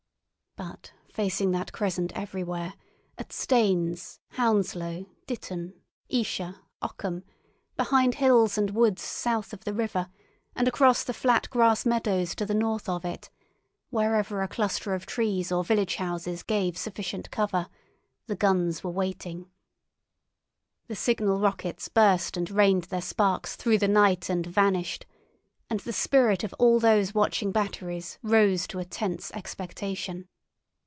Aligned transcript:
But 0.57 0.91
facing 1.11 1.51
that 1.51 1.71
crescent 1.71 2.11
everywhere—at 2.13 3.31
Staines, 3.33 4.19
Hounslow, 4.31 5.07
Ditton, 5.25 5.73
Esher, 6.11 6.57
Ockham, 6.83 7.23
behind 7.77 8.15
hills 8.15 8.57
and 8.59 8.69
woods 8.71 9.01
south 9.01 9.53
of 9.53 9.63
the 9.63 9.73
river, 9.73 10.09
and 10.55 10.67
across 10.67 11.03
the 11.05 11.13
flat 11.15 11.49
grass 11.49 11.83
meadows 11.85 12.35
to 12.35 12.45
the 12.45 12.53
north 12.53 12.87
of 12.89 13.03
it, 13.05 13.31
wherever 13.91 14.41
a 14.43 14.47
cluster 14.49 14.93
of 14.93 15.05
trees 15.07 15.51
or 15.53 15.63
village 15.63 15.95
houses 15.95 16.43
gave 16.43 16.77
sufficient 16.77 17.31
cover—the 17.31 18.35
guns 18.35 18.83
were 18.83 18.91
waiting. 18.91 19.49
The 20.87 20.95
signal 20.97 21.39
rockets 21.39 21.87
burst 21.89 22.35
and 22.37 22.51
rained 22.51 22.83
their 22.85 23.01
sparks 23.01 23.55
through 23.55 23.77
the 23.79 23.87
night 23.87 24.29
and 24.29 24.45
vanished, 24.45 25.05
and 25.71 25.79
the 25.79 25.93
spirit 25.93 26.43
of 26.43 26.53
all 26.59 26.77
those 26.79 27.15
watching 27.15 27.51
batteries 27.53 28.19
rose 28.21 28.67
to 28.67 28.77
a 28.79 28.85
tense 28.85 29.31
expectation. 29.31 30.27